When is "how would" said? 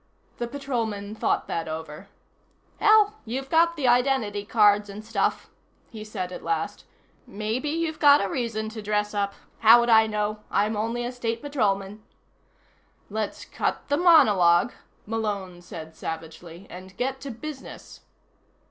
9.59-9.91